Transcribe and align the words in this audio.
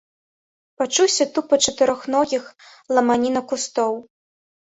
Пачуўся 0.81 1.23
тупат 1.33 1.59
чатырохногіх, 1.67 2.43
ламаніна 2.97 3.41
кустоў. 3.51 3.93